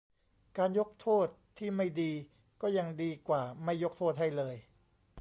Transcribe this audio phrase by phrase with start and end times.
[0.57, 1.27] การยกโทษ
[1.57, 2.11] ที่ไม่ดี
[2.61, 4.55] ก็ยังดีกว่าไม่ยกโทษให้เลย